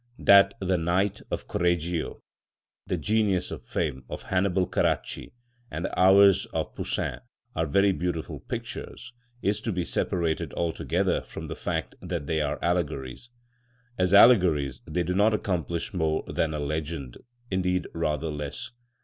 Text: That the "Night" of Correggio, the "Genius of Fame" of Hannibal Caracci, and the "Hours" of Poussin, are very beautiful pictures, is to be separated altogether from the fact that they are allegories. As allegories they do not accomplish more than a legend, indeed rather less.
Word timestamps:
That 0.17 0.55
the 0.59 0.79
"Night" 0.79 1.21
of 1.29 1.47
Correggio, 1.47 2.21
the 2.87 2.97
"Genius 2.97 3.51
of 3.51 3.61
Fame" 3.61 4.03
of 4.09 4.23
Hannibal 4.23 4.65
Caracci, 4.65 5.31
and 5.69 5.85
the 5.85 5.99
"Hours" 5.99 6.47
of 6.47 6.73
Poussin, 6.73 7.19
are 7.55 7.67
very 7.67 7.91
beautiful 7.91 8.39
pictures, 8.39 9.13
is 9.43 9.61
to 9.61 9.71
be 9.71 9.83
separated 9.85 10.55
altogether 10.55 11.21
from 11.21 11.49
the 11.49 11.55
fact 11.55 11.93
that 12.01 12.25
they 12.25 12.41
are 12.41 12.57
allegories. 12.63 13.29
As 13.95 14.11
allegories 14.11 14.81
they 14.89 15.03
do 15.03 15.13
not 15.13 15.35
accomplish 15.35 15.93
more 15.93 16.23
than 16.25 16.55
a 16.55 16.59
legend, 16.59 17.19
indeed 17.51 17.85
rather 17.93 18.29
less. 18.31 18.71